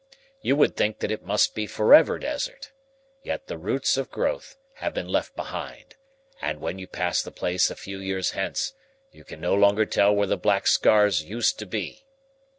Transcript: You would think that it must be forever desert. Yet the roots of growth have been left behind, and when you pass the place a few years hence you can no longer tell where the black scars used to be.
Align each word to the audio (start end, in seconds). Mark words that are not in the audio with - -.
You 0.41 0.55
would 0.55 0.75
think 0.75 0.97
that 1.01 1.11
it 1.11 1.21
must 1.21 1.53
be 1.53 1.67
forever 1.67 2.17
desert. 2.17 2.71
Yet 3.21 3.45
the 3.45 3.59
roots 3.59 3.97
of 3.97 4.09
growth 4.09 4.57
have 4.77 4.95
been 4.95 5.07
left 5.07 5.35
behind, 5.35 5.95
and 6.41 6.59
when 6.59 6.79
you 6.79 6.87
pass 6.87 7.21
the 7.21 7.29
place 7.29 7.69
a 7.69 7.75
few 7.75 7.99
years 7.99 8.31
hence 8.31 8.73
you 9.11 9.23
can 9.23 9.39
no 9.39 9.53
longer 9.53 9.85
tell 9.85 10.11
where 10.15 10.25
the 10.25 10.37
black 10.37 10.65
scars 10.65 11.23
used 11.23 11.59
to 11.59 11.67
be. 11.67 12.07